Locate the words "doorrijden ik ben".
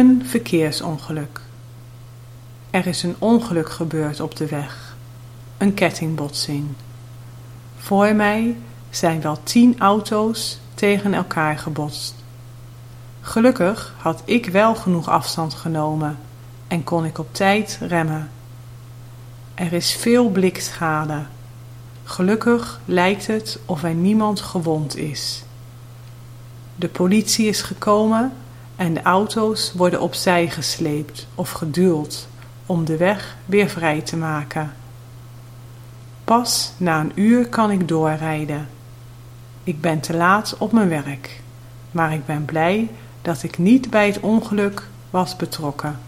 37.88-40.00